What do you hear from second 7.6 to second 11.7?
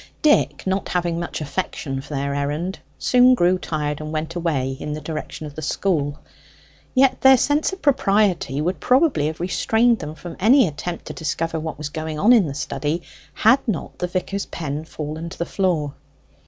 of propriety would probably have restrained them from any attempt to discover